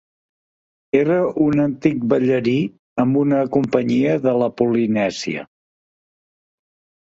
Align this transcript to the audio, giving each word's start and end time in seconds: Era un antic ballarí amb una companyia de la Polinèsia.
Era 0.99 1.17
un 1.47 1.61
antic 1.65 1.99
ballarí 2.13 2.53
amb 3.03 3.19
una 3.25 3.43
companyia 3.57 4.17
de 4.25 4.35
la 4.45 4.49
Polinèsia. 4.63 5.45